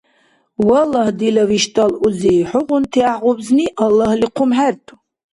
Валлагь, 0.67 1.13
дила 1.19 1.43
виштӀал 1.49 1.91
узи, 2.05 2.35
хӀугъунти 2.49 2.99
гӀяхӀгъубзни 3.03 3.65
Аллагьли 3.83 4.27
хъумхӀерту. 4.35 4.93